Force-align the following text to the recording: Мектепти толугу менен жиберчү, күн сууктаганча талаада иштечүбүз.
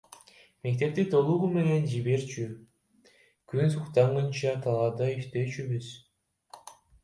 Мектепти 0.67 1.03
толугу 1.11 1.49
менен 1.57 1.83
жиберчү, 1.91 2.47
күн 3.53 3.71
сууктаганча 3.77 4.57
талаада 4.67 5.13
иштечүбүз. 5.21 5.95